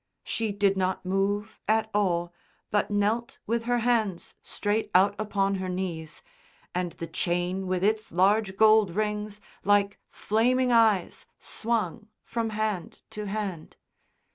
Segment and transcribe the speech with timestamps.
[0.23, 2.33] She did not move at all,
[2.71, 6.23] but knelt with her hands straight out upon her knees,
[6.73, 13.25] and the chain with its large gold rings like flaming eyes swung from hand to
[13.27, 13.77] hand.